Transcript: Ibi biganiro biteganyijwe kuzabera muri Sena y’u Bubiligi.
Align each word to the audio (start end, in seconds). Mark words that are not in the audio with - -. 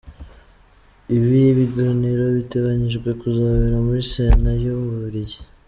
Ibi 1.15 1.41
biganiro 1.59 2.23
biteganyijwe 2.35 3.09
kuzabera 3.21 3.77
muri 3.85 4.01
Sena 4.11 4.51
y’u 4.63 4.75
Bubiligi. 4.81 5.39